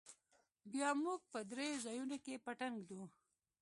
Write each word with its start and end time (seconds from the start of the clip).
بيا 0.71 0.89
موږ 1.03 1.21
په 1.31 1.39
درېو 1.51 1.81
ځايونو 1.85 2.15
کښې 2.23 2.43
پټن 2.45 2.71
ږدو. 2.81 3.01